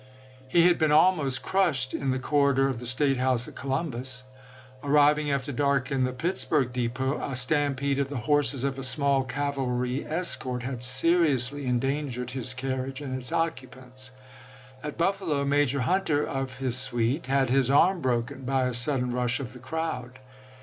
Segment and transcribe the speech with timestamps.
[0.47, 4.23] He had been almost crushed in the corridor of the State house at Columbus;
[4.83, 9.23] arriving after dark in the Pittsburgh depot, a stampede of the horses of a small
[9.23, 14.09] cavalry escort had seriously endangered his carriage and its occupants;
[14.81, 19.11] at Buffalo, Major Hunter, of his suite, had his arm broken by a sud den
[19.11, 20.17] rush of the crowd.